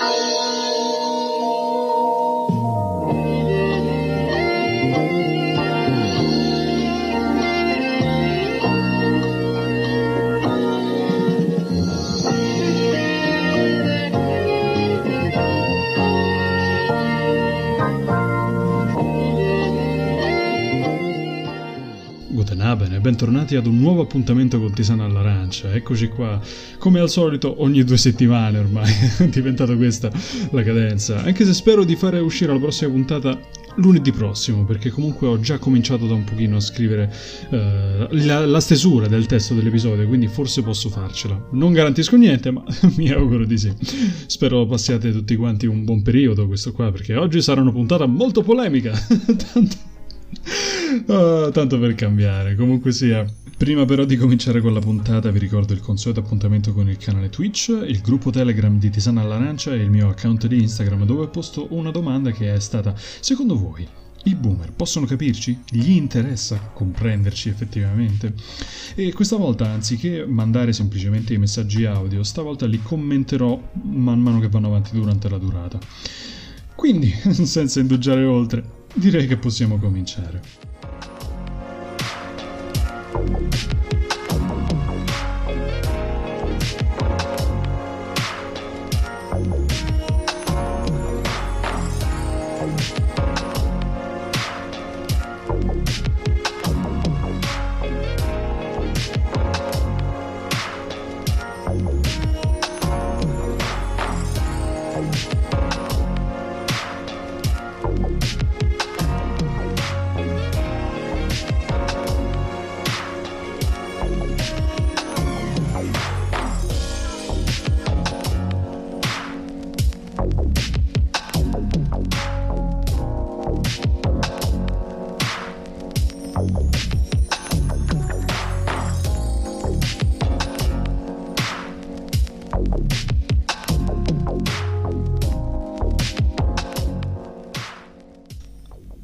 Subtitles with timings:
[0.00, 0.59] Música
[22.98, 25.72] bentornati ad un nuovo appuntamento con Tisana all'Arancia.
[25.72, 26.40] Eccoci qua,
[26.78, 30.10] come al solito ogni due settimane ormai, è diventata questa
[30.50, 31.22] la cadenza.
[31.22, 33.38] Anche se spero di fare uscire la prossima puntata
[33.76, 37.12] lunedì prossimo, perché comunque ho già cominciato da un pochino a scrivere
[37.50, 37.56] uh,
[38.10, 41.48] la, la, stesura del testo dell'episodio, quindi forse posso farcela.
[41.52, 42.64] Non garantisco niente, ma
[42.96, 43.72] mi auguro di sì.
[44.26, 48.42] Spero passiate tutti quanti un buon periodo questo qua, perché oggi sarà una puntata molto
[48.42, 48.92] polemica.
[49.52, 49.89] Tanto
[51.06, 53.24] oh, tanto per cambiare, comunque sia.
[53.56, 57.28] Prima però di cominciare con la puntata vi ricordo il consueto appuntamento con il canale
[57.28, 61.28] Twitch, il gruppo Telegram di Tisana all'Arancia e il mio account di Instagram dove ho
[61.28, 63.86] posto una domanda che è stata, secondo voi,
[64.24, 65.62] i boomer possono capirci?
[65.70, 68.34] Gli interessa comprenderci effettivamente?
[68.94, 74.48] E questa volta, anziché mandare semplicemente i messaggi audio, stavolta li commenterò man mano che
[74.48, 75.78] vanno avanti durante la durata.
[76.74, 77.10] Quindi,
[77.44, 80.40] senza indugiare oltre, direi che possiamo cominciare.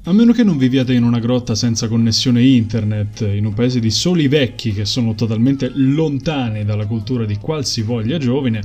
[0.08, 3.90] A meno che non viviate in una grotta senza connessione internet, in un paese di
[3.90, 8.62] soli vecchi che sono totalmente lontani dalla cultura di qualsivoglia giovane,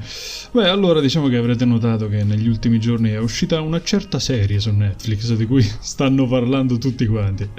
[0.52, 4.60] beh, allora diciamo che avrete notato che negli ultimi giorni è uscita una certa serie
[4.60, 7.50] su Netflix di cui stanno parlando tutti quanti.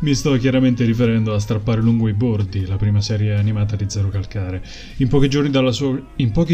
[0.00, 4.08] Mi sto chiaramente riferendo a Strappare lungo i bordi, la prima serie animata di Zero
[4.08, 4.60] Calcare.
[4.96, 5.96] In pochi giorni dalla sua,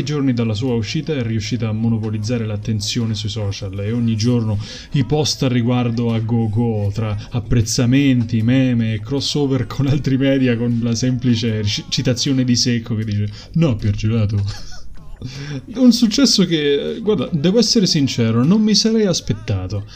[0.04, 4.58] giorni dalla sua uscita è riuscita a monopolizzare l'attenzione sui social e ogni giorno
[4.92, 10.78] i post a riguardo a GoGo tra apprezzamenti, meme e crossover con altri media con
[10.82, 14.36] la semplice citazione di secco che dice no Pier Gelato.
[15.76, 19.86] Un successo che, guarda, devo essere sincero, non mi sarei aspettato.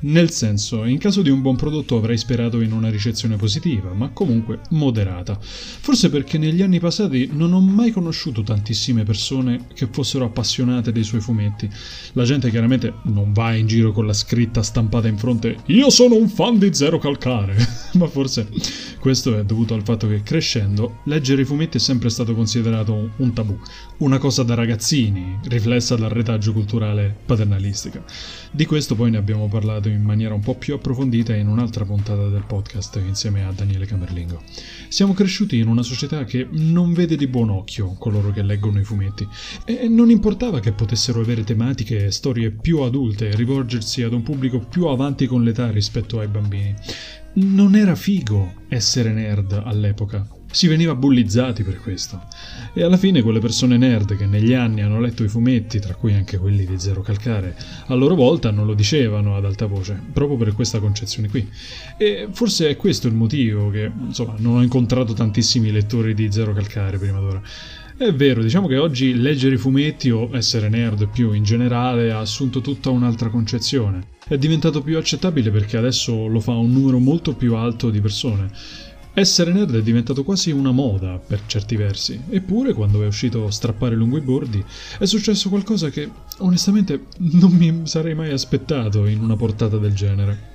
[0.00, 4.10] Nel senso, in caso di un buon prodotto avrei sperato in una ricezione positiva, ma
[4.10, 5.38] comunque moderata.
[5.40, 11.04] Forse perché negli anni passati non ho mai conosciuto tantissime persone che fossero appassionate dei
[11.04, 11.68] suoi fumetti.
[12.12, 16.16] La gente chiaramente non va in giro con la scritta stampata in fronte Io sono
[16.16, 17.56] un fan di Zero Calcare,
[17.94, 18.48] ma forse
[19.00, 23.32] questo è dovuto al fatto che crescendo leggere i fumetti è sempre stato considerato un
[23.32, 23.58] tabù,
[23.98, 28.02] una cosa da ragazzini, riflessa dal retaggio culturale paternalistica.
[28.50, 32.28] Di questo poi ne abbiamo parlato in maniera un po' più approfondita in un'altra puntata
[32.28, 34.42] del podcast insieme a Daniele Camerlingo.
[34.88, 38.84] Siamo cresciuti in una società che non vede di buon occhio coloro che leggono i
[38.84, 39.26] fumetti
[39.64, 44.22] e non importava che potessero avere tematiche e storie più adulte e rivolgersi ad un
[44.22, 46.74] pubblico più avanti con l'età rispetto ai bambini.
[47.34, 52.22] Non era figo essere nerd all'epoca si veniva bullizzati per questo.
[52.72, 56.14] E alla fine quelle persone nerd che negli anni hanno letto i fumetti, tra cui
[56.14, 60.36] anche quelli di Zero Calcare, a loro volta non lo dicevano ad alta voce, proprio
[60.36, 61.48] per questa concezione qui.
[61.96, 66.52] E forse è questo il motivo che, insomma, non ho incontrato tantissimi lettori di Zero
[66.52, 67.42] Calcare prima d'ora.
[67.98, 72.18] È vero, diciamo che oggi leggere i fumetti o essere nerd più in generale ha
[72.18, 74.08] assunto tutta un'altra concezione.
[74.28, 78.50] È diventato più accettabile perché adesso lo fa un numero molto più alto di persone
[79.18, 83.94] essere nerd è diventato quasi una moda per certi versi, eppure quando è uscito Strappare
[83.94, 84.62] lungo i bordi
[84.98, 90.54] è successo qualcosa che onestamente non mi sarei mai aspettato in una portata del genere.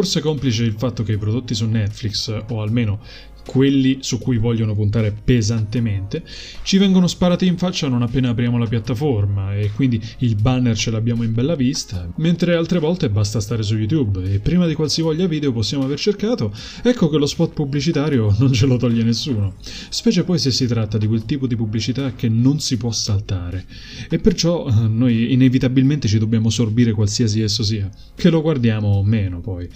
[0.00, 3.00] Forse complice il fatto che i prodotti su Netflix, o almeno
[3.50, 6.22] quelli su cui vogliono puntare pesantemente,
[6.62, 10.92] ci vengono sparati in faccia non appena apriamo la piattaforma e quindi il banner ce
[10.92, 15.26] l'abbiamo in bella vista, mentre altre volte basta stare su YouTube e prima di qualsivoglia
[15.26, 16.54] video possiamo aver cercato,
[16.84, 19.54] ecco che lo spot pubblicitario non ce lo toglie nessuno,
[19.88, 23.64] specie poi se si tratta di quel tipo di pubblicità che non si può saltare
[24.08, 29.02] e perciò eh, noi inevitabilmente ci dobbiamo sorbire qualsiasi esso sia, che lo guardiamo o
[29.02, 29.68] meno poi.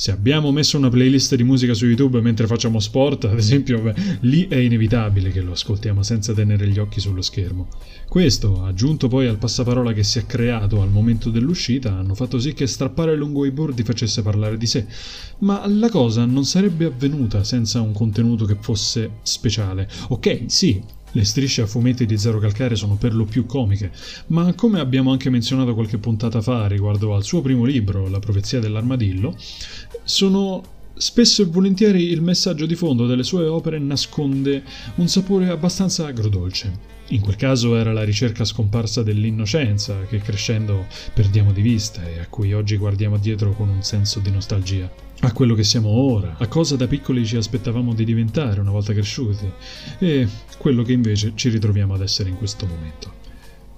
[0.00, 3.94] Se abbiamo messo una playlist di musica su YouTube mentre facciamo sport, ad esempio, beh,
[4.20, 7.68] lì è inevitabile che lo ascoltiamo senza tenere gli occhi sullo schermo.
[8.08, 12.52] Questo, aggiunto poi al passaparola che si è creato al momento dell'uscita, hanno fatto sì
[12.52, 14.86] che strappare lungo i bordi facesse parlare di sé.
[15.38, 19.88] Ma la cosa non sarebbe avvenuta senza un contenuto che fosse speciale.
[20.08, 20.82] Ok, sì,
[21.12, 23.90] le strisce a fumetti di Zero Calcare sono per lo più comiche,
[24.28, 28.60] ma come abbiamo anche menzionato qualche puntata fa riguardo al suo primo libro, La profezia
[28.60, 29.36] dell'armadillo,
[30.04, 30.62] sono
[31.00, 34.62] spesso e volentieri il messaggio di fondo delle sue opere nasconde
[34.96, 36.98] un sapore abbastanza agrodolce.
[37.08, 42.26] In quel caso era la ricerca scomparsa dell'innocenza che crescendo perdiamo di vista e a
[42.28, 46.46] cui oggi guardiamo dietro con un senso di nostalgia a quello che siamo ora, a
[46.48, 49.50] cosa da piccoli ci aspettavamo di diventare una volta cresciuti
[49.98, 53.19] e quello che invece ci ritroviamo ad essere in questo momento.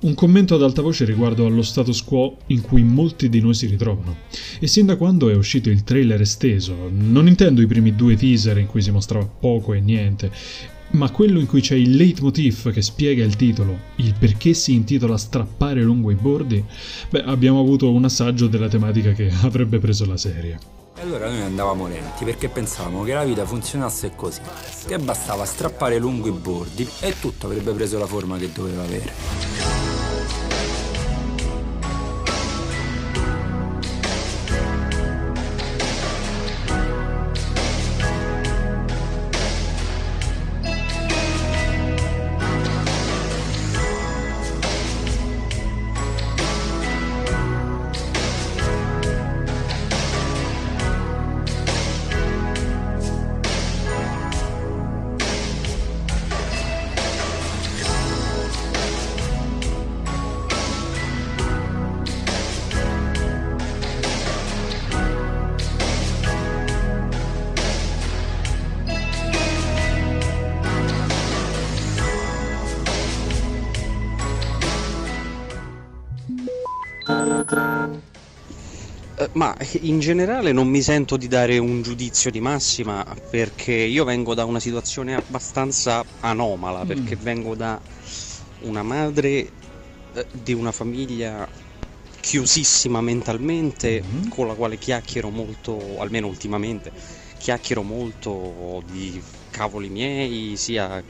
[0.03, 3.67] Un commento ad alta voce riguardo allo status quo in cui molti di noi si
[3.67, 4.17] ritrovano.
[4.59, 8.59] E sin da quando è uscito il trailer esteso, non intendo i primi due teaser
[8.59, 10.33] in cui si mostrava poco e niente,
[10.93, 15.17] ma quello in cui c'è il leitmotiv che spiega il titolo, il perché si intitola
[15.17, 16.65] Strappare lungo i bordi,
[17.09, 20.59] beh, abbiamo avuto un assaggio della tematica che avrebbe preso la serie.
[20.97, 24.41] E allora noi andavamo lenti perché pensavamo che la vita funzionasse così,
[24.85, 29.92] che bastava strappare lungo i bordi e tutto avrebbe preso la forma che doveva avere.
[79.33, 84.35] Ma in generale non mi sento di dare un giudizio di massima perché io vengo
[84.35, 87.23] da una situazione abbastanza anomala, perché mm.
[87.23, 87.81] vengo da
[88.63, 89.51] una madre
[90.15, 91.49] eh, di una famiglia
[92.21, 94.29] chiusissima mentalmente, mm.
[94.29, 96.93] con la quale chiacchiero molto, almeno ultimamente,
[97.39, 99.21] chiacchiero molto di
[99.51, 101.03] cavoli miei, sia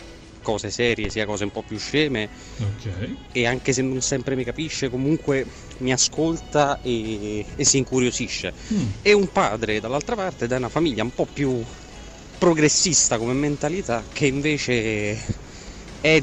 [0.42, 2.28] cose serie sia cose un po' più sceme
[2.58, 3.16] okay.
[3.32, 5.46] e anche se non sempre mi capisce comunque
[5.78, 8.86] mi ascolta e, e si incuriosisce mm.
[9.02, 11.62] e un padre dall'altra parte da una famiglia un po' più
[12.38, 15.18] progressista come mentalità che invece
[16.00, 16.22] è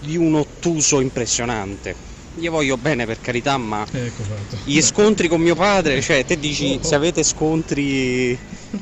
[0.00, 4.22] di un ottuso impressionante io voglio bene per carità, ma ecco
[4.64, 6.84] gli scontri con mio padre, cioè te dici oh.
[6.84, 8.38] se avete scontri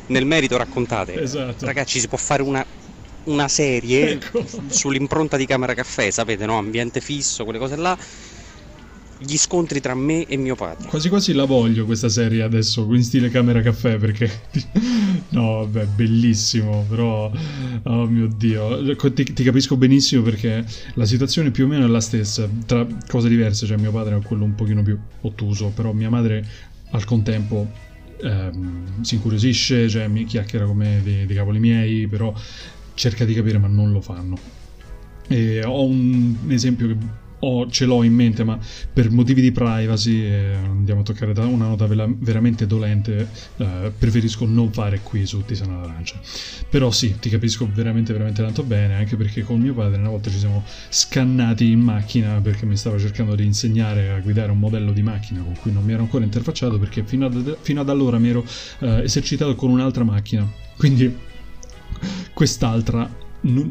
[0.06, 1.20] nel merito raccontate.
[1.20, 1.64] Esatto.
[1.64, 2.64] Ragazzi, si può fare una
[3.30, 4.44] una serie ecco.
[4.66, 6.58] sull'impronta di Camera Caffè, sapete, no?
[6.58, 7.96] Ambiente fisso, quelle cose là.
[9.22, 10.88] Gli scontri tra me e mio padre.
[10.88, 14.30] Quasi quasi la voglio questa serie adesso in stile Camera Caffè perché
[15.30, 17.30] no, vabbè, bellissimo, però
[17.82, 22.00] oh mio dio, ti, ti, capisco benissimo perché la situazione più o meno è la
[22.00, 26.08] stessa, tra cose diverse, cioè mio padre è quello un pochino più ottuso, però mia
[26.08, 26.46] madre
[26.92, 27.68] al contempo
[28.22, 32.32] ehm, si incuriosisce, cioè mi chiacchiera come dei, dei cavoli miei, però
[32.94, 34.38] cerca di capire ma non lo fanno.
[35.28, 36.96] E ho un esempio che
[37.40, 38.58] ho, ce l'ho in mente, ma
[38.92, 44.72] per motivi di privacy, eh, andiamo a toccare una nota veramente dolente, eh, preferisco non
[44.72, 46.20] fare qui su Tisana d'Arancia.
[46.68, 50.30] Però sì, ti capisco veramente, veramente tanto bene, anche perché con mio padre una volta
[50.30, 54.92] ci siamo scannati in macchina perché mi stava cercando di insegnare a guidare un modello
[54.92, 58.18] di macchina con cui non mi ero ancora interfacciato perché fino ad, fino ad allora
[58.18, 58.44] mi ero
[58.80, 60.48] eh, esercitato con un'altra macchina.
[60.76, 61.28] Quindi
[62.32, 63.08] quest'altra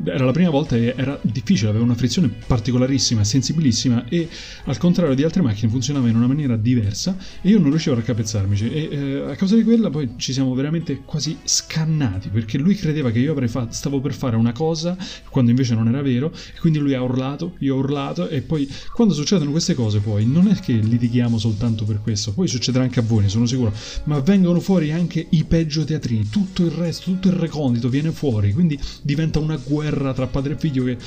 [0.06, 4.28] era la prima volta e era difficile, aveva una frizione particolarissima, sensibilissima e
[4.66, 8.00] al contrario di altre macchine funzionava in una maniera diversa e io non riuscivo a
[8.00, 12.76] raccapezzarmici e eh, a causa di quella poi ci siamo veramente quasi scannati perché lui
[12.76, 14.98] credeva che io fatto, stavo per fare una cosa
[15.30, 18.68] quando invece non era vero e quindi lui ha urlato, io ho urlato e poi
[18.94, 23.00] quando succedono queste cose poi non è che litighiamo soltanto per questo, poi succederà anche
[23.00, 23.74] a voi, ne sono sicuro,
[24.06, 28.54] ma vengono fuori anche i peggio teatrini, tutto il resto, tutto il recondito viene fuori,
[28.54, 30.98] quindi diventa una guerra tra padre e figlio che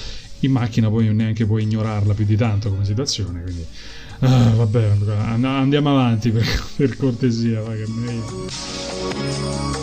[0.40, 3.42] in macchina poi neanche puoi ignorarla più di tanto come situazione.
[3.42, 3.64] Quindi,
[4.20, 4.90] ah, vabbè,
[5.42, 7.60] andiamo avanti per, per cortesia.
[7.60, 9.81] Va, che meglio.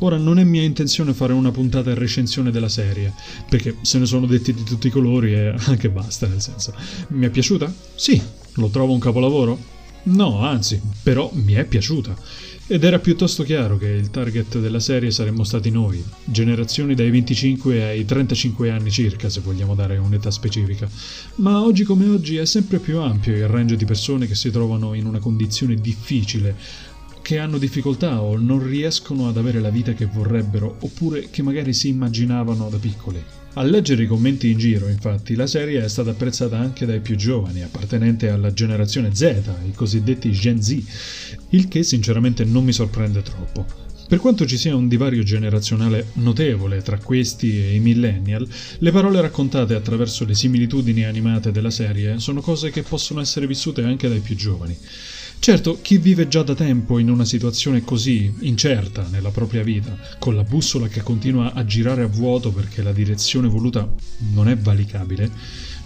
[0.00, 3.12] Ora non è mia intenzione fare una puntata in recensione della serie,
[3.48, 6.74] perché se ne sono detti di tutti i colori e anche basta, nel senso.
[7.08, 7.72] Mi è piaciuta?
[7.94, 8.20] Sì.
[8.54, 9.58] Lo trovo un capolavoro?
[10.04, 12.16] No, anzi, però mi è piaciuta.
[12.68, 17.84] Ed era piuttosto chiaro che il target della serie saremmo stati noi, generazioni dai 25
[17.84, 20.88] ai 35 anni circa, se vogliamo dare un'età specifica.
[21.36, 24.94] Ma oggi come oggi è sempre più ampio il range di persone che si trovano
[24.94, 26.56] in una condizione difficile,
[27.26, 31.74] che hanno difficoltà o non riescono ad avere la vita che vorrebbero oppure che magari
[31.74, 33.20] si immaginavano da piccoli.
[33.54, 37.16] A leggere i commenti in giro, infatti, la serie è stata apprezzata anche dai più
[37.16, 40.80] giovani, appartenenti alla generazione Z, i cosiddetti Gen Z,
[41.48, 43.66] il che sinceramente non mi sorprende troppo.
[44.06, 49.20] Per quanto ci sia un divario generazionale notevole tra questi e i millennial, le parole
[49.20, 54.20] raccontate attraverso le similitudini animate della serie sono cose che possono essere vissute anche dai
[54.20, 54.78] più giovani.
[55.38, 60.34] Certo, chi vive già da tempo in una situazione così incerta nella propria vita, con
[60.34, 63.88] la bussola che continua a girare a vuoto perché la direzione voluta
[64.32, 65.30] non è valicabile,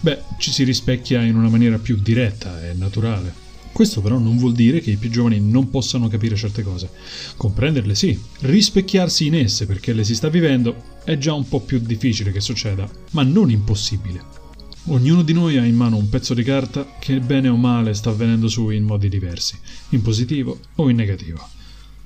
[0.00, 3.48] beh, ci si rispecchia in una maniera più diretta e naturale.
[3.72, 6.90] Questo però non vuol dire che i più giovani non possano capire certe cose.
[7.36, 11.78] Comprenderle sì, rispecchiarsi in esse perché le si sta vivendo è già un po' più
[11.78, 14.39] difficile che succeda, ma non impossibile.
[14.86, 18.10] Ognuno di noi ha in mano un pezzo di carta che bene o male sta
[18.12, 19.58] venendo su in modi diversi,
[19.90, 21.59] in positivo o in negativo.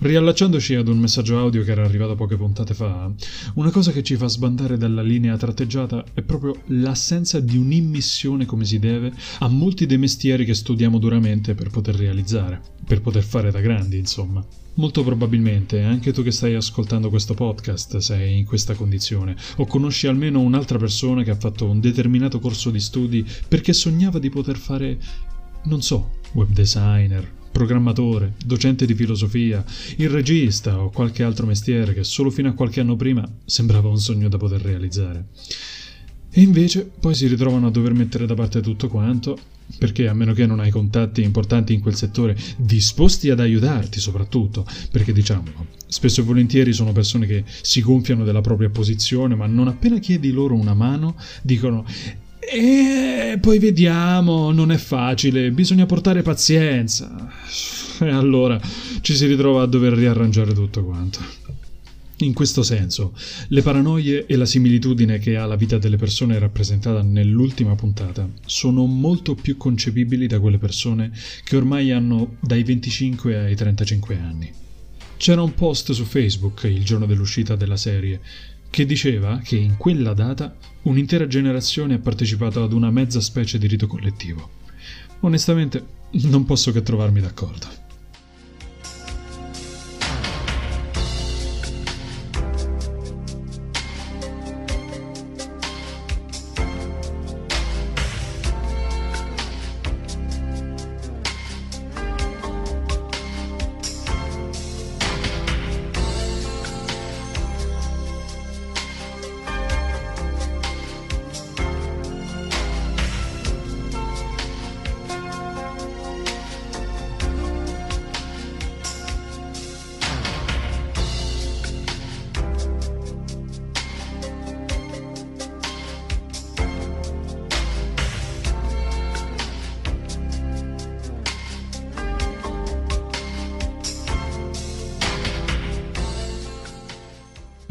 [0.04, 3.10] Riallacciandoci ad un messaggio audio che era arrivato poche puntate fa,
[3.54, 8.66] una cosa che ci fa sbandare dalla linea tratteggiata è proprio l'assenza di un'immissione come
[8.66, 13.50] si deve a molti dei mestieri che studiamo duramente per poter realizzare, per poter fare
[13.50, 14.44] da grandi, insomma.
[14.74, 20.06] Molto probabilmente anche tu che stai ascoltando questo podcast sei in questa condizione o conosci
[20.06, 24.58] almeno un'altra persona che ha fatto un determinato corso di studi perché sognava di poter
[24.58, 24.98] fare,
[25.62, 29.64] non so, web designer, programmatore, docente di filosofia,
[29.98, 33.98] il regista o qualche altro mestiere che solo fino a qualche anno prima sembrava un
[33.98, 35.26] sogno da poter realizzare.
[36.32, 39.38] E invece poi si ritrovano a dover mettere da parte tutto quanto,
[39.78, 44.66] perché a meno che non hai contatti importanti in quel settore, disposti ad aiutarti soprattutto,
[44.90, 49.68] perché diciamolo, spesso e volentieri sono persone che si gonfiano della propria posizione, ma non
[49.68, 51.84] appena chiedi loro una mano, dicono
[52.50, 57.30] e poi vediamo, non è facile, bisogna portare pazienza.
[58.00, 58.60] E allora
[59.00, 61.20] ci si ritrova a dover riarrangiare tutto quanto.
[62.18, 63.12] In questo senso,
[63.48, 68.86] le paranoie e la similitudine che ha la vita delle persone rappresentata nell'ultima puntata sono
[68.86, 71.10] molto più concepibili da quelle persone
[71.42, 74.52] che ormai hanno dai 25 ai 35 anni.
[75.16, 78.20] C'era un post su Facebook il giorno dell'uscita della serie
[78.74, 80.52] che diceva che in quella data
[80.82, 84.50] un'intera generazione ha partecipato ad una mezza specie di rito collettivo.
[85.20, 85.86] Onestamente
[86.22, 87.83] non posso che trovarmi d'accordo.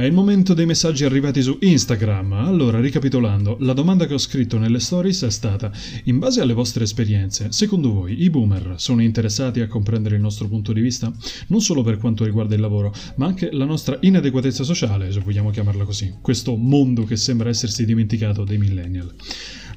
[0.04, 2.34] È il momento dei messaggi arrivati su Instagram.
[2.34, 5.72] Allora, ricapitolando, la domanda che ho scritto nelle stories è stata:
[6.04, 10.50] in base alle vostre esperienze, secondo voi i boomer sono interessati a comprendere il nostro
[10.50, 11.10] punto di vista?
[11.48, 15.52] Non solo per quanto riguarda il lavoro, ma anche la nostra inadeguatezza sociale, se vogliamo
[15.52, 19.10] chiamarla così, questo mondo che sembra essersi dimenticato dei millennial.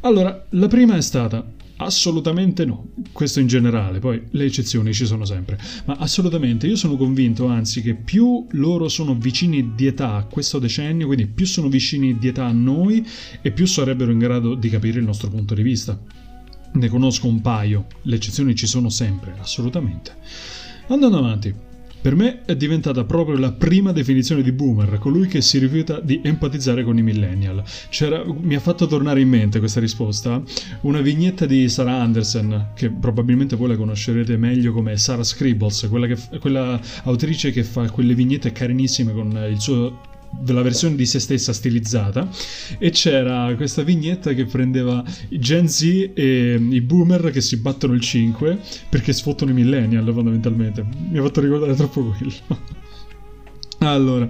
[0.01, 5.27] Allora, la prima è stata Assolutamente no, questo in generale, poi le eccezioni ci sono
[5.27, 10.25] sempre, ma assolutamente io sono convinto anzi che più loro sono vicini di età a
[10.25, 13.07] questo decennio, quindi più sono vicini di età a noi
[13.43, 16.01] e più sarebbero in grado di capire il nostro punto di vista.
[16.73, 20.15] Ne conosco un paio, le eccezioni ci sono sempre, assolutamente.
[20.89, 21.55] Andando avanti,
[22.01, 26.21] per me è diventata proprio la prima definizione di boomer, colui che si rifiuta di
[26.23, 27.63] empatizzare con i millennial.
[27.89, 30.43] C'era, mi ha fatto tornare in mente questa risposta
[30.83, 36.07] una vignetta di Sarah Anderson, che probabilmente voi la conoscerete meglio come Sarah Scribbles, quella,
[36.07, 41.19] che, quella autrice che fa quelle vignette carinissime con il suo della versione di se
[41.19, 42.29] stessa stilizzata
[42.79, 48.01] e c'era questa vignetta che prendeva Gen Z e i boomer che si battono il
[48.01, 50.85] 5 perché sfottono i millennial fondamentalmente.
[51.11, 52.33] Mi ha fatto ricordare troppo quello.
[53.81, 54.29] Allora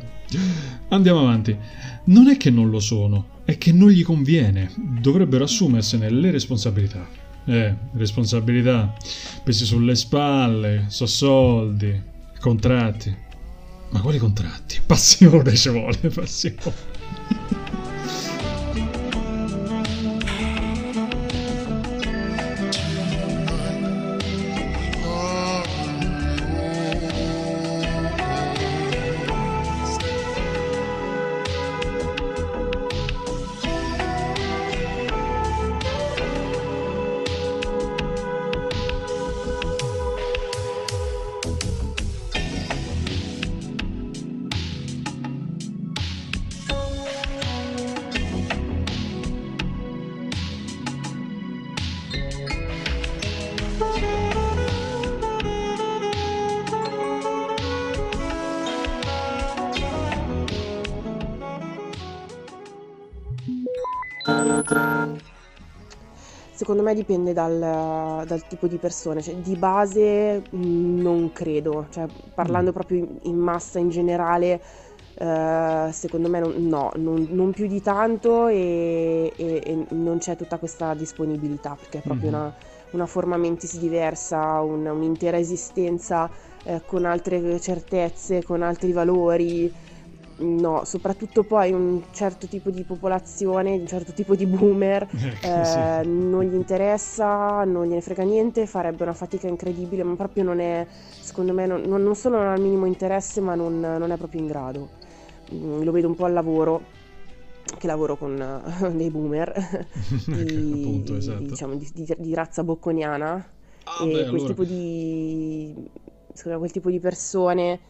[0.88, 1.57] andiamo avanti.
[2.05, 4.73] Non è che non lo sono è che non gli conviene.
[4.76, 7.07] Dovrebbero assumersene le responsabilità.
[7.45, 8.93] Eh responsabilità.
[9.45, 12.03] Pesi sulle spalle so soldi
[12.41, 13.25] contratti
[13.90, 14.81] ma quali contratti?
[14.87, 16.57] Passione ci vuole, passione.
[66.67, 72.07] Secondo me dipende dal, dal tipo di persone, cioè, di base mm, non credo, cioè,
[72.35, 72.75] parlando mm.
[72.75, 74.61] proprio in, in massa in generale,
[75.15, 80.35] eh, secondo me non, no, non, non, più di tanto e, e, e, non c'è
[80.35, 82.41] tutta questa disponibilità perché è proprio mm-hmm.
[82.41, 82.55] una,
[82.91, 86.29] una, forma mentis diversa, un, un'intera esistenza
[86.65, 89.73] eh, con altre certezze, con altri valori
[90.38, 95.08] no, soprattutto poi un certo tipo di popolazione, un certo tipo di boomer,
[95.42, 95.64] eh,
[96.02, 96.08] sì.
[96.08, 100.86] non gli interessa, non gliene frega niente, farebbe una fatica incredibile, ma proprio non è,
[101.20, 104.40] secondo me, non, non solo non ha il minimo interesse, ma non, non è proprio
[104.40, 104.88] in grado.
[105.54, 106.82] Mm, lo vedo un po' al lavoro,
[107.78, 109.86] che lavoro con uh, dei boomer,
[110.26, 111.42] di, Appunto, esatto.
[111.42, 113.50] diciamo, di, di, di, razza bocconiana,
[113.84, 114.46] ah, e beh, quel, allora.
[114.46, 115.88] tipo di,
[116.42, 117.80] quel tipo di persone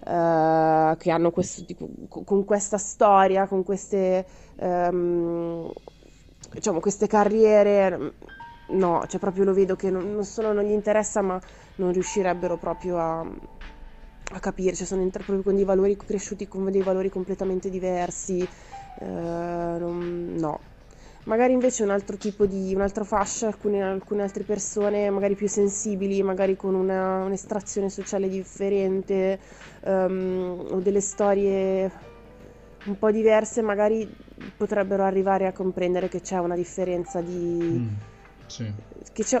[0.00, 5.70] uh, che hanno questo tipo, con questa storia, con queste, um,
[6.52, 8.12] diciamo, queste carriere,
[8.68, 11.40] no, cioè proprio lo vedo che non, non, solo non gli interessa, ma
[11.76, 16.82] non riuscirebbero proprio a, a capire, cioè sono proprio con dei valori cresciuti con dei
[16.82, 18.46] valori completamente diversi,
[19.00, 20.74] uh, non, no
[21.26, 26.22] magari invece un altro tipo di, un'altra fascia, alcune, alcune altre persone magari più sensibili,
[26.22, 29.38] magari con una, un'estrazione sociale differente
[29.84, 32.14] um, o delle storie
[32.84, 34.08] un po' diverse, magari
[34.56, 37.34] potrebbero arrivare a comprendere che c'è una differenza di...
[37.34, 37.88] Mm,
[38.46, 38.72] sì.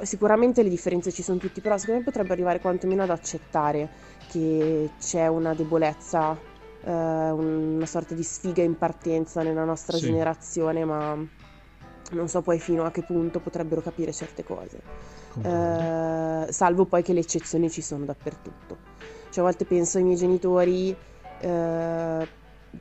[0.02, 3.88] sicuramente le differenze ci sono tutti, però secondo me potrebbe arrivare quantomeno ad accettare
[4.26, 10.06] che c'è una debolezza, uh, una sorta di sfiga in partenza nella nostra sì.
[10.06, 11.16] generazione, ma
[12.12, 14.80] non so poi fino a che punto potrebbero capire certe cose,
[15.42, 18.76] eh, salvo poi che le eccezioni ci sono dappertutto.
[19.30, 20.96] Cioè a volte penso ai miei genitori
[21.40, 22.28] eh,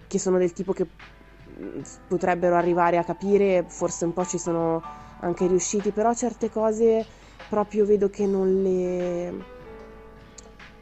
[0.07, 4.81] che sono del tipo che mm, potrebbero arrivare a capire, forse un po' ci sono
[5.19, 7.05] anche riusciti, però certe cose
[7.49, 9.53] proprio vedo che non le...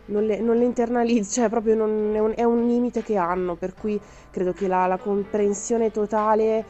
[0.06, 3.56] Non le, non le internalizzo, cioè proprio non, è, un, è, un, limite che hanno,
[3.56, 3.98] per cui
[4.32, 6.66] credo che la, la comprensione totale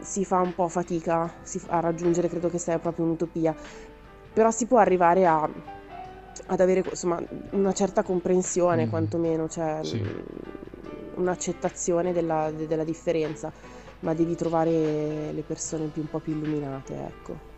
[0.00, 1.32] si fa un po' fatica
[1.66, 3.54] a raggiungere, credo che sia proprio un'utopia,
[4.32, 5.48] però si può arrivare a,
[6.46, 8.88] ad avere insomma, una certa comprensione, mm.
[8.88, 10.02] quantomeno, cioè sì.
[11.14, 13.52] un'accettazione della, della, differenza,
[14.00, 17.48] ma devi trovare le persone più, un po' più illuminate, ecco.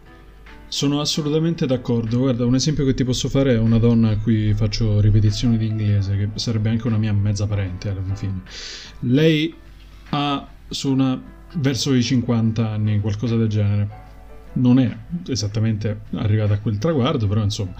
[0.66, 2.18] Sono assolutamente d'accordo.
[2.18, 5.66] Guarda, un esempio che ti posso fare è una donna a cui faccio ripetizioni di
[5.66, 8.40] inglese, che sarebbe anche una mia mezza parente alla fine.
[9.00, 9.54] Lei
[10.10, 11.20] ha su una
[11.54, 14.00] verso i 50 anni, qualcosa del genere.
[14.54, 14.96] Non è
[15.28, 17.74] esattamente arrivata a quel traguardo, però insomma.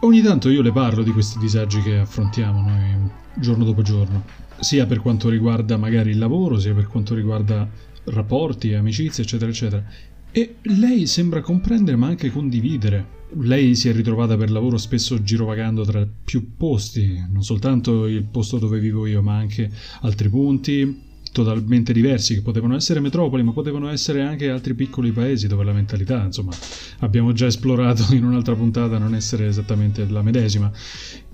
[0.00, 4.24] Ogni tanto io le parlo di questi disagi che affrontiamo noi giorno dopo giorno,
[4.60, 7.68] sia per quanto riguarda magari il lavoro, sia per quanto riguarda
[8.04, 9.84] rapporti, amicizie, eccetera, eccetera.
[10.30, 13.22] E lei sembra comprendere ma anche condividere.
[13.36, 18.58] Lei si è ritrovata per lavoro spesso girovagando tra più posti, non soltanto il posto
[18.58, 19.70] dove vivo io, ma anche
[20.02, 25.48] altri punti totalmente diversi, che potevano essere metropoli, ma potevano essere anche altri piccoli paesi
[25.48, 26.52] dove la mentalità, insomma,
[27.00, 30.70] abbiamo già esplorato in un'altra puntata non essere esattamente la medesima.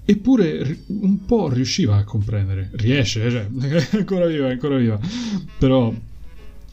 [0.02, 3.46] Eppure un po' riusciva a comprendere, riesce, cioè,
[3.92, 4.98] è ancora viva, è ancora viva.
[5.58, 5.94] Però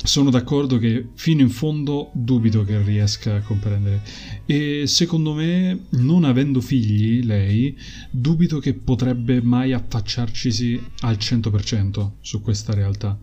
[0.07, 4.01] sono d'accordo che fino in fondo dubito che riesca a comprendere.
[4.45, 7.77] E secondo me non avendo figli lei
[8.09, 13.19] dubito che potrebbe mai affacciarcisi al 100% su questa realtà.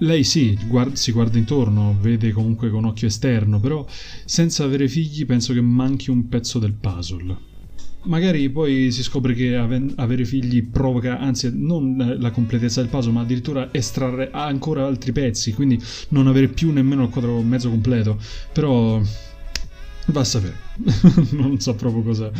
[0.00, 3.86] Lei sì, guarda, si guarda intorno, vede comunque con occhio esterno, però
[4.26, 7.54] senza avere figli penso che manchi un pezzo del puzzle
[8.06, 13.12] magari poi si scopre che ave- avere figli provoca, anzi, non la completezza del puzzle,
[13.12, 18.18] ma addirittura estrarre ancora altri pezzi, quindi non avere più nemmeno il quadro mezzo completo.
[18.52, 19.00] Però
[20.06, 20.56] va a sapere,
[21.32, 22.30] non so proprio cosa,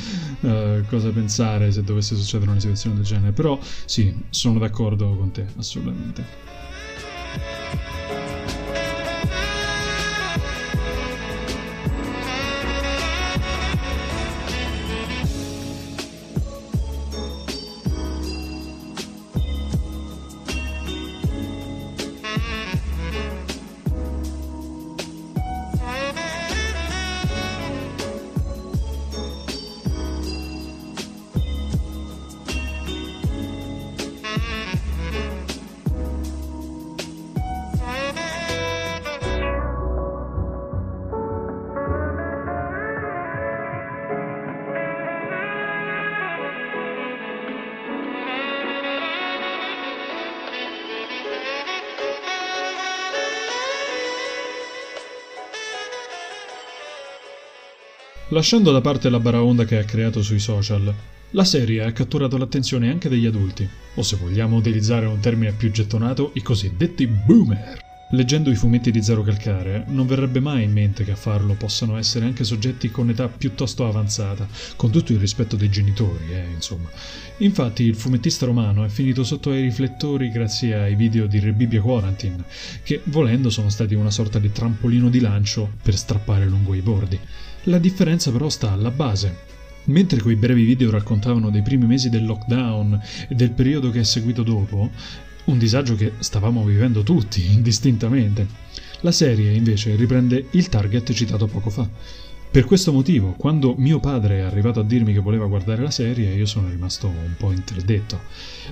[0.40, 5.31] uh, cosa, pensare se dovesse succedere una situazione del genere, però sì, sono d'accordo con
[5.33, 6.24] te, assolutamente.
[58.37, 60.94] Lasciando da parte la baraonda che ha creato sui social,
[61.31, 65.70] la serie ha catturato l'attenzione anche degli adulti, o se vogliamo utilizzare un termine più
[65.70, 67.79] gettonato, i cosiddetti boomer.
[68.11, 71.96] Leggendo i fumetti di Zero Calcare, non verrebbe mai in mente che a farlo possano
[71.96, 74.46] essere anche soggetti con età piuttosto avanzata,
[74.77, 76.90] con tutto il rispetto dei genitori, eh, insomma.
[77.38, 82.44] Infatti, il fumettista romano è finito sotto ai riflettori grazie ai video di Rebibbia Quarantine,
[82.83, 87.18] che volendo sono stati una sorta di trampolino di lancio per strappare lungo i bordi.
[87.68, 89.44] La differenza però sta alla base.
[89.87, 94.05] Mentre quei brevi video raccontavano dei primi mesi del lockdown e del periodo che è
[94.05, 94.88] seguito dopo,
[95.46, 98.46] un disagio che stavamo vivendo tutti, indistintamente,
[99.00, 101.88] la serie invece riprende il target citato poco fa.
[102.48, 106.35] Per questo motivo, quando mio padre è arrivato a dirmi che voleva guardare la serie,
[106.35, 108.20] io sono rimasto un po' interdetto.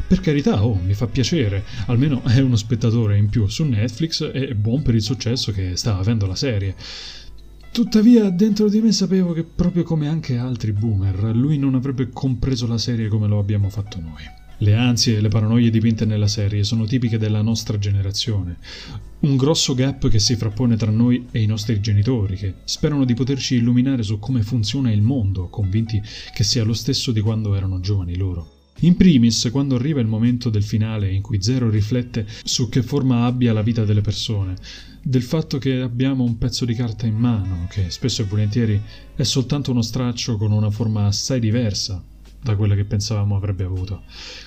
[0.06, 4.54] Per carità, oh, mi fa piacere, almeno è uno spettatore in più su Netflix e
[4.54, 6.76] buon per il successo che sta avendo la serie.
[7.74, 12.68] Tuttavia, dentro di me sapevo che proprio come anche altri boomer, lui non avrebbe compreso
[12.68, 14.22] la serie come lo abbiamo fatto noi.
[14.58, 18.58] Le ansie e le paranoie dipinte nella serie sono tipiche della nostra generazione.
[19.22, 23.14] Un grosso gap che si frappone tra noi e i nostri genitori, che sperano di
[23.14, 26.00] poterci illuminare su come funziona il mondo, convinti
[26.32, 28.53] che sia lo stesso di quando erano giovani loro.
[28.80, 33.24] In primis, quando arriva il momento del finale in cui Zero riflette su che forma
[33.24, 34.56] abbia la vita delle persone,
[35.02, 38.80] del fatto che abbiamo un pezzo di carta in mano, che spesso e volentieri
[39.14, 42.02] è soltanto uno straccio con una forma assai diversa
[42.42, 44.02] da quella che pensavamo avrebbe avuto.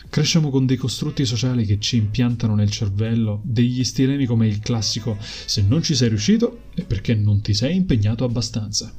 [0.09, 5.17] Cresciamo con dei costrutti sociali che ci impiantano nel cervello degli stilemi come il classico
[5.19, 8.93] se non ci sei riuscito è perché non ti sei impegnato abbastanza.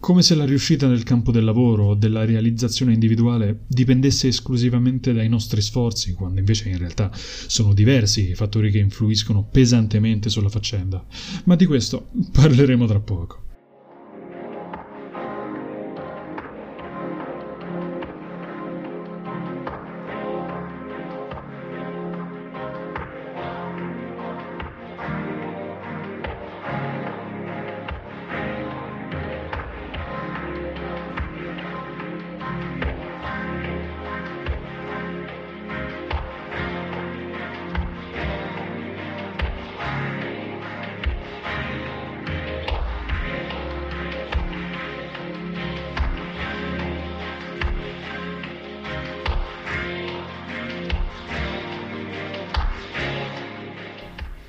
[0.00, 5.28] Come se la riuscita nel campo del lavoro o della realizzazione individuale dipendesse esclusivamente dai
[5.28, 11.04] nostri sforzi, quando invece in realtà sono diversi i fattori che influiscono pesantemente sulla faccenda.
[11.44, 13.48] Ma di questo parleremo tra poco.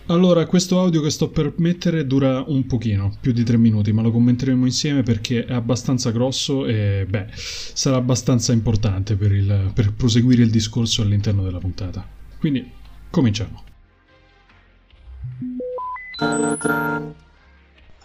[0.07, 4.01] Allora, questo audio che sto per mettere dura un pochino, più di tre minuti, ma
[4.01, 9.93] lo commenteremo insieme perché è abbastanza grosso e, beh, sarà abbastanza importante per, il, per
[9.93, 12.05] proseguire il discorso all'interno della puntata.
[12.39, 12.69] Quindi,
[13.09, 13.63] cominciamo.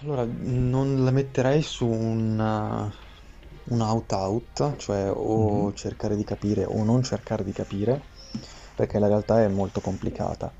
[0.00, 2.38] Allora, non la metterei su un,
[3.64, 5.74] un out-out, cioè o mm-hmm.
[5.74, 8.00] cercare di capire o non cercare di capire,
[8.76, 10.52] perché la realtà è molto complicata.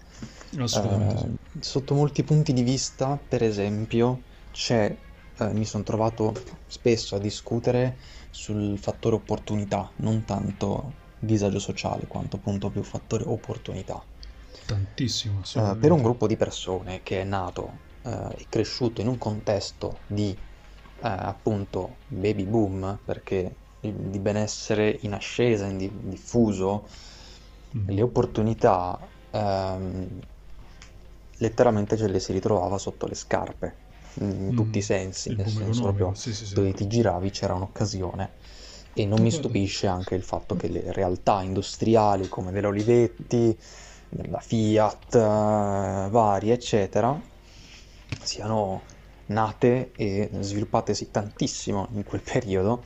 [0.59, 1.25] Assolutamente.
[1.59, 4.97] Eh, sotto molti punti di vista, per esempio, c'è,
[5.39, 6.33] eh, mi sono trovato
[6.67, 7.99] spesso a discutere
[8.31, 14.03] sul fattore opportunità, non tanto disagio sociale, quanto appunto più fattore opportunità.
[14.67, 15.41] Tantissimo.
[15.55, 20.01] Eh, per un gruppo di persone che è nato eh, e cresciuto in un contesto
[20.07, 20.39] di eh,
[21.01, 26.89] appunto baby boom, perché di benessere in ascesa, in diffuso,
[27.77, 27.89] mm.
[27.89, 28.99] le opportunità
[29.31, 30.21] ehm,
[31.39, 33.77] letteralmente ce le si ritrovava sotto le scarpe
[34.21, 36.55] in mm, tutti i sensi, nel senso proprio sì, sì, sì.
[36.55, 38.31] dove ti giravi c'era un'occasione.
[38.95, 43.55] E non mi stupisce anche il fatto che le realtà industriali come della Olivetti,
[44.09, 47.21] la Fiat, eh, varie, eccetera,
[48.23, 48.85] siano
[49.27, 52.83] nate e sviluppatesi tantissimo in quel periodo,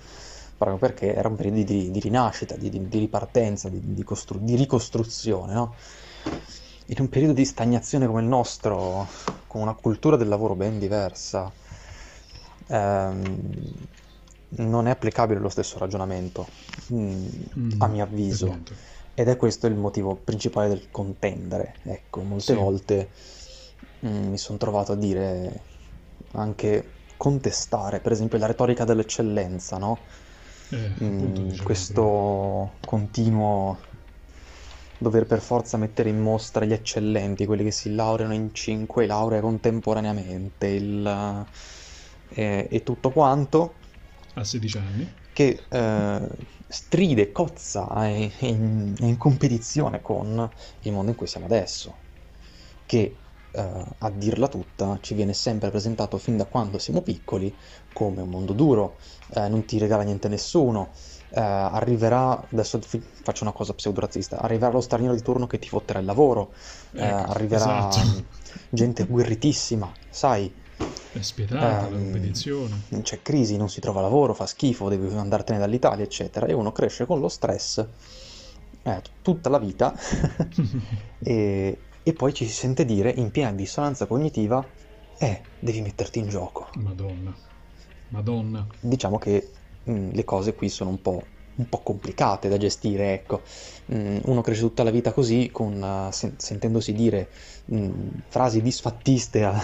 [0.56, 5.52] proprio perché era un periodo di, di rinascita, di, di, ripartenza, di, costru- di ricostruzione,
[5.52, 5.76] no?
[6.90, 9.06] In un periodo di stagnazione come il nostro,
[9.46, 11.50] con una cultura del lavoro ben diversa,
[12.66, 13.52] ehm,
[14.48, 16.48] non è applicabile lo stesso ragionamento,
[16.92, 17.26] mm,
[17.58, 18.58] mm, a mio avviso.
[19.14, 21.76] Ed è questo il motivo principale del contendere.
[21.84, 22.58] Ecco, molte sì.
[22.58, 23.10] volte
[24.04, 25.62] mm, mi sono trovato a dire
[26.32, 29.98] anche contestare, per esempio, la retorica dell'eccellenza, no?
[30.70, 33.78] Eh, mm, questo continuo
[35.00, 39.40] dover per forza mettere in mostra gli eccellenti, quelli che si laureano in cinque lauree
[39.40, 41.46] contemporaneamente, il,
[42.28, 43.74] eh, e tutto quanto.
[44.34, 45.12] A 16 anni.
[45.32, 46.28] Che eh,
[46.68, 50.50] stride, cozza, è, è, in, è in competizione con
[50.82, 51.94] il mondo in cui siamo adesso.
[52.84, 53.16] Che
[53.52, 57.52] Uh, a dirla tutta, ci viene sempre presentato fin da quando siamo piccoli
[57.92, 58.96] come un mondo duro,
[59.34, 60.92] uh, non ti regala niente nessuno,
[61.32, 62.80] eh, arriverà, adesso
[63.22, 66.52] faccio una cosa pseudo-razzista, arriverà lo straniero di turno che ti fotterà il lavoro,
[66.92, 68.24] eh, ecco, arriverà esatto.
[68.68, 70.52] gente guerritissima, sai.
[71.12, 72.82] È spietata ehm, la competizione.
[73.02, 76.46] C'è crisi, non si trova lavoro, fa schifo, devi andartene dall'Italia, eccetera.
[76.46, 77.84] E uno cresce con lo stress
[78.82, 79.94] eh, tutta la vita
[81.18, 84.66] e, e poi ci si sente dire in piena dissonanza cognitiva,
[85.18, 86.68] eh, devi metterti in gioco.
[86.76, 87.36] Madonna.
[88.08, 88.66] Madonna.
[88.80, 89.50] Diciamo che
[89.84, 93.42] mh, mm, le cose qui sono un po', un po', complicate da gestire, ecco.
[93.86, 97.30] Mh, mm, uno cresce tutta la vita così, con, uh, sen- sentendosi dire
[97.66, 99.60] mh, mm, frasi disfattiste a,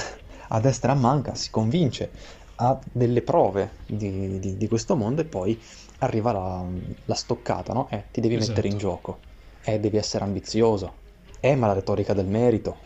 [0.48, 2.12] a destra e a manca, si convince,
[2.56, 5.60] ha delle prove di, di, di questo mondo e poi
[5.98, 6.66] arriva la,
[7.04, 7.88] la stoccata, no?
[7.90, 8.50] Eh, ti devi esatto.
[8.50, 9.20] mettere in gioco,
[9.62, 11.05] eh, devi essere ambizioso, eh,
[11.54, 12.78] ma la retorica del merito.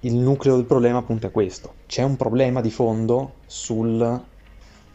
[0.00, 1.74] Il nucleo del problema appunto è questo.
[1.86, 4.22] C'è un problema di fondo sul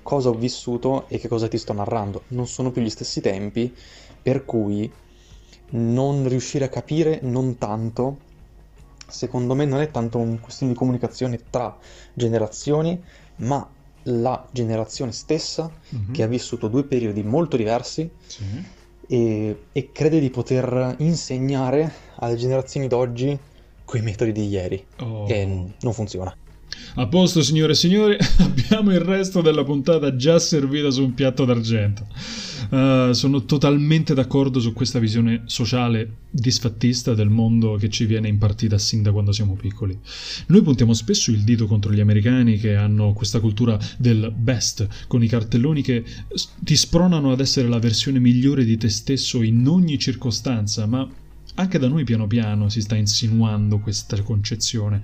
[0.03, 2.23] cosa ho vissuto e che cosa ti sto narrando.
[2.29, 3.75] Non sono più gli stessi tempi,
[4.21, 4.91] per cui
[5.71, 8.17] non riuscire a capire non tanto,
[9.07, 11.77] secondo me non è tanto una questione di comunicazione tra
[12.13, 13.01] generazioni,
[13.37, 13.67] ma
[14.05, 16.11] la generazione stessa mm-hmm.
[16.11, 18.43] che ha vissuto due periodi molto diversi sì.
[19.11, 23.37] E, e, crede di poter insegnare alle generazioni d'oggi
[23.83, 25.27] quei metodi di ieri oh.
[25.27, 25.45] e
[25.81, 26.33] non funziona.
[26.95, 31.45] A posto, signore e signori, abbiamo il resto della puntata già servita su un piatto
[31.45, 32.07] d'argento.
[32.69, 38.77] Uh, sono totalmente d'accordo su questa visione sociale disfattista del mondo che ci viene impartita
[38.77, 39.97] sin da quando siamo piccoli.
[40.47, 45.21] Noi puntiamo spesso il dito contro gli americani che hanno questa cultura del best, con
[45.21, 46.03] i cartelloni che
[46.59, 51.07] ti spronano ad essere la versione migliore di te stesso in ogni circostanza, ma
[51.55, 55.01] anche da noi piano piano si sta insinuando questa concezione,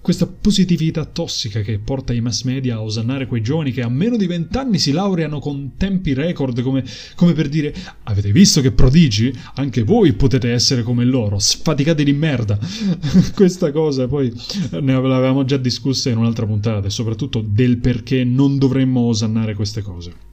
[0.00, 4.16] questa positività tossica che porta i mass media a osannare quei giovani che a meno
[4.16, 7.74] di vent'anni si laureano con tempi record come, come, per dire
[8.04, 9.32] avete visto che prodigi?
[9.54, 12.58] Anche voi potete essere come loro, sfaticati di merda.
[13.34, 14.32] questa cosa poi
[14.70, 20.28] ne avevamo già discussa in un'altra puntata soprattutto del perché non dovremmo osannare queste cose.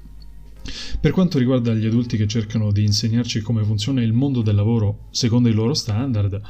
[1.00, 5.08] Per quanto riguarda gli adulti che cercano di insegnarci come funziona il mondo del lavoro
[5.12, 6.42] secondo i loro standard,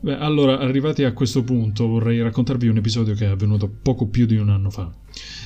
[0.00, 4.26] beh, allora arrivati a questo punto vorrei raccontarvi un episodio che è avvenuto poco più
[4.26, 4.92] di un anno fa.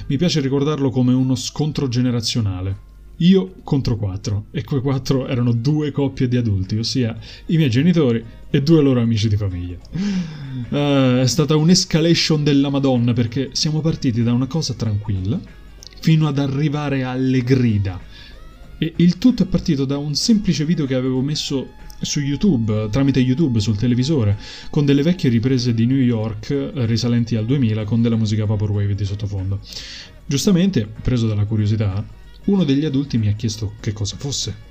[0.06, 2.86] Mi piace ricordarlo come uno scontro generazionale.
[3.18, 8.22] io contro quattro, e quei quattro erano due coppie di adulti, ossia i miei genitori
[8.50, 9.76] e due loro amici di famiglia.
[10.70, 15.38] Uh, è stata un'escalation della Madonna perché siamo partiti da una cosa tranquilla
[16.00, 18.00] fino ad arrivare alle grida.
[18.78, 23.18] E il tutto è partito da un semplice video che avevo messo su YouTube, tramite
[23.18, 24.38] YouTube, sul televisore,
[24.70, 28.94] con delle vecchie riprese di New York eh, risalenti al 2000 con della musica Vaporwave
[28.94, 29.60] di sottofondo.
[30.24, 32.06] Giustamente, preso dalla curiosità,
[32.44, 34.66] uno degli adulti mi ha chiesto che cosa fosse.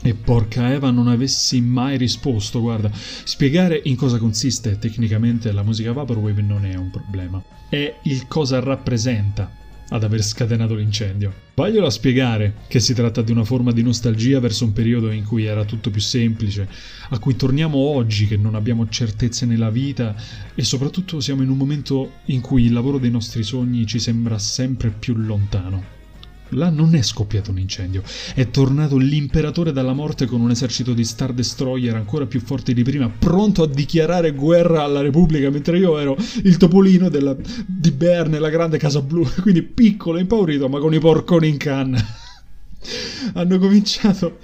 [0.00, 5.92] E porca Eva non avessi mai risposto, guarda, spiegare in cosa consiste tecnicamente la musica
[5.92, 9.50] Vaporwave non è un problema, è il cosa rappresenta
[9.88, 11.43] ad aver scatenato l'incendio.
[11.56, 15.24] Vaglielo a spiegare che si tratta di una forma di nostalgia verso un periodo in
[15.24, 16.68] cui era tutto più semplice,
[17.10, 20.16] a cui torniamo oggi che non abbiamo certezze nella vita
[20.52, 24.36] e soprattutto siamo in un momento in cui il lavoro dei nostri sogni ci sembra
[24.36, 26.03] sempre più lontano.
[26.50, 28.02] Là non è scoppiato un incendio,
[28.34, 32.82] è tornato l'imperatore dalla morte con un esercito di Star Destroyer ancora più forte di
[32.82, 37.34] prima, pronto a dichiarare guerra alla Repubblica, mentre io ero il topolino della,
[37.66, 41.98] di Berne, la grande casa blu, quindi piccolo, impaurito, ma con i porconi in canna.
[43.32, 44.38] Hanno cominciato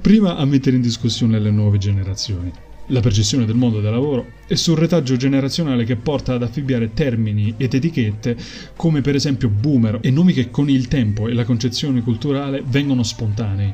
[0.00, 2.52] prima a mettere in discussione le nuove generazioni
[2.88, 7.54] la percezione del mondo del lavoro e sul retaggio generazionale che porta ad affibbiare termini
[7.56, 8.36] ed etichette
[8.76, 13.02] come per esempio boomer e nomi che con il tempo e la concezione culturale vengono
[13.02, 13.72] spontanei.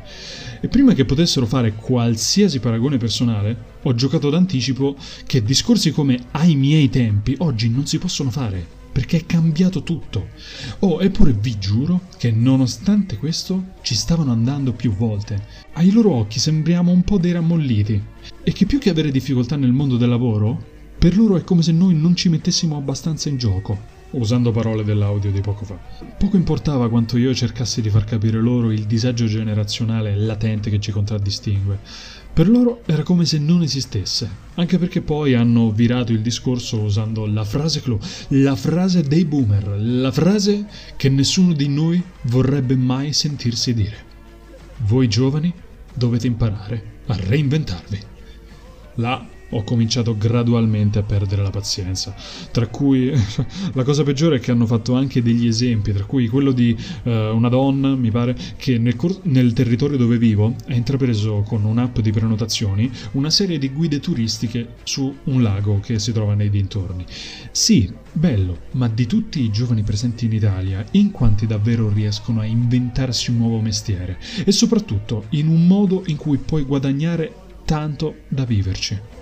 [0.60, 4.96] E prima che potessero fare qualsiasi paragone personale, ho giocato d'anticipo
[5.26, 10.28] che discorsi come ai miei tempi oggi non si possono fare perché è cambiato tutto.
[10.78, 15.63] Oh, eppure vi giuro che nonostante questo ci stavano andando più volte.
[15.76, 18.00] Ai loro occhi sembriamo un po' dei rammolliti.
[18.44, 20.62] E che più che avere difficoltà nel mondo del lavoro,
[20.96, 25.30] per loro è come se noi non ci mettessimo abbastanza in gioco usando parole dell'audio
[25.30, 25.76] di poco fa.
[26.16, 30.92] Poco importava quanto io cercassi di far capire loro il disagio generazionale latente che ci
[30.92, 31.78] contraddistingue.
[32.32, 37.26] Per loro era come se non esistesse, anche perché poi hanno virato il discorso usando
[37.26, 43.12] la frase clou, la frase dei boomer, la frase che nessuno di noi vorrebbe mai
[43.12, 44.12] sentirsi dire.
[44.86, 45.52] Voi giovani
[45.94, 48.00] dovete imparare a reinventarvi.
[48.96, 52.14] La ho cominciato gradualmente a perdere la pazienza.
[52.50, 53.12] Tra cui
[53.72, 57.10] la cosa peggiore è che hanno fatto anche degli esempi, tra cui quello di uh,
[57.10, 61.98] una donna, mi pare, che nel, cor- nel, territorio dove vivo ha intrapreso con un'app
[62.00, 67.04] di prenotazioni una serie di guide turistiche su un lago che si trova nei dintorni.
[67.52, 72.44] Sì, bello, ma di tutti i giovani presenti in Italia, in quanti davvero riescono a
[72.44, 77.32] inventarsi un nuovo mestiere e soprattutto in un modo in cui puoi guadagnare
[77.64, 79.13] tanto da viverci.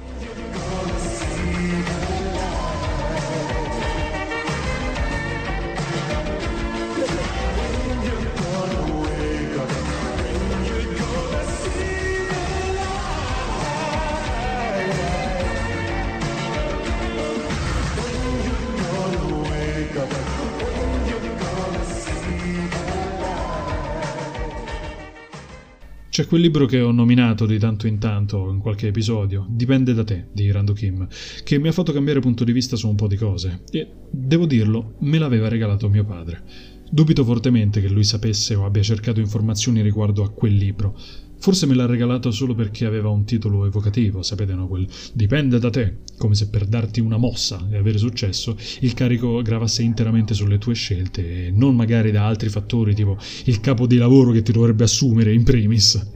[26.12, 30.04] C'è quel libro che ho nominato di tanto in tanto in qualche episodio, Dipende da
[30.04, 31.08] te, di Rando Kim,
[31.42, 33.62] che mi ha fatto cambiare punto di vista su un po' di cose.
[33.70, 36.42] E, devo dirlo, me l'aveva regalato mio padre.
[36.90, 40.98] Dubito fortemente che lui sapesse o abbia cercato informazioni riguardo a quel libro,
[41.42, 44.68] Forse me l'ha regalato solo perché aveva un titolo evocativo, sapete no?
[44.68, 49.42] Quel dipende da te, come se per darti una mossa e avere successo il carico
[49.42, 53.96] gravasse interamente sulle tue scelte e non magari da altri fattori tipo il capo di
[53.96, 56.10] lavoro che ti dovrebbe assumere in primis.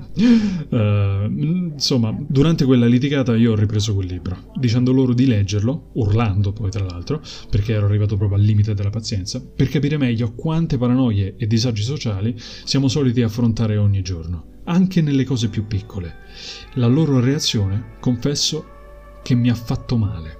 [0.69, 1.29] Uh,
[1.75, 6.71] insomma, durante quella litigata io ho ripreso quel libro, dicendo loro di leggerlo, urlando poi
[6.71, 11.35] tra l'altro, perché ero arrivato proprio al limite della pazienza, per capire meglio quante paranoie
[11.37, 16.17] e disagi sociali siamo soliti affrontare ogni giorno anche nelle cose più piccole.
[16.75, 18.75] La loro reazione, confesso,
[19.23, 20.39] che mi ha fatto male.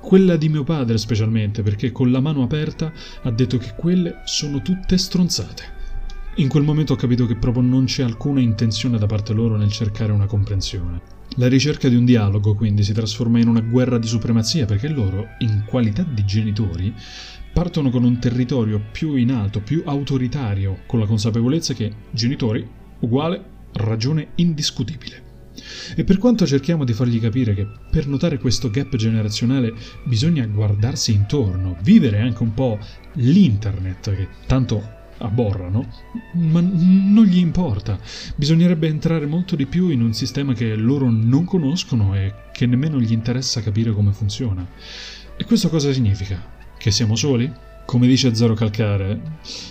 [0.00, 2.92] Quella di mio padre specialmente, perché con la mano aperta
[3.22, 5.76] ha detto che quelle sono tutte stronzate.
[6.36, 9.72] In quel momento ho capito che proprio non c'è alcuna intenzione da parte loro nel
[9.72, 11.16] cercare una comprensione.
[11.36, 15.26] La ricerca di un dialogo quindi si trasforma in una guerra di supremazia perché loro,
[15.38, 16.94] in qualità di genitori,
[17.52, 22.66] partono con un territorio più in alto, più autoritario, con la consapevolezza che genitori
[23.00, 23.42] uguale
[23.72, 25.26] ragione indiscutibile.
[25.96, 29.72] E per quanto cerchiamo di fargli capire che per notare questo gap generazionale
[30.04, 32.78] bisogna guardarsi intorno, vivere anche un po'
[33.14, 35.86] l'internet che tanto abborrano,
[36.34, 37.98] ma non gli importa.
[38.36, 43.00] Bisognerebbe entrare molto di più in un sistema che loro non conoscono e che nemmeno
[43.00, 44.66] gli interessa capire come funziona.
[45.36, 46.40] E questo cosa significa?
[46.76, 47.52] Che siamo soli?
[47.88, 49.18] Come dice Zero Calcare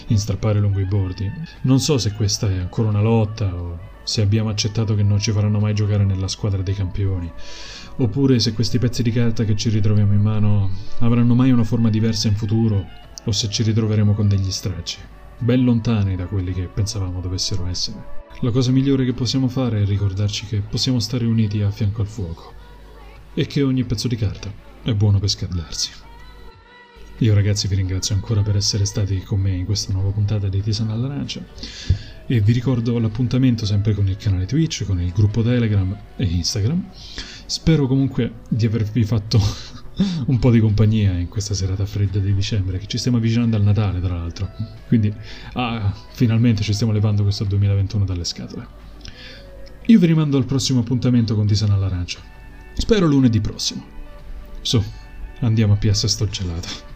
[0.08, 4.22] in Strappare lungo i bordi, non so se questa è ancora una lotta o se
[4.22, 7.32] abbiamo accettato che non ci faranno mai giocare nella squadra dei campioni,
[7.98, 11.92] oppure se questi pezzi di carta che ci ritroviamo in mano avranno mai una forma
[11.92, 12.88] diversa in futuro
[13.24, 14.98] o se ci ritroveremo con degli stracci,
[15.38, 18.04] ben lontani da quelli che pensavamo dovessero essere.
[18.40, 22.08] La cosa migliore che possiamo fare è ricordarci che possiamo stare uniti a fianco al
[22.08, 22.52] fuoco
[23.36, 24.52] e che ogni pezzo di carta
[24.82, 26.06] è buono per scaldarsi.
[27.22, 30.62] Io ragazzi vi ringrazio ancora per essere stati con me in questa nuova puntata di
[30.62, 31.44] Tisana all'Arancia
[32.28, 36.92] e vi ricordo l'appuntamento sempre con il canale Twitch, con il gruppo Telegram e Instagram.
[37.48, 39.42] Spero comunque di avervi fatto
[40.28, 43.64] un po' di compagnia in questa serata fredda di dicembre, che ci stiamo avvicinando al
[43.64, 44.52] Natale, tra l'altro.
[44.88, 45.12] Quindi,
[45.54, 48.68] ah, finalmente ci stiamo levando questo 2021 dalle scatole.
[49.88, 52.20] Io vi rimando al prossimo appuntamento con Tisana all'Arancia.
[52.74, 53.84] Spero lunedì prossimo.
[54.62, 54.84] Su,
[55.40, 56.87] andiamo a PS sto gelato.